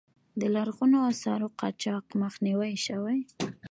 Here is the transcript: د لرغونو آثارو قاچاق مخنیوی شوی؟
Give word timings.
د 0.39 0.41
لرغونو 0.55 0.97
آثارو 1.11 1.47
قاچاق 1.59 2.05
مخنیوی 2.21 2.73
شوی؟ 2.85 3.19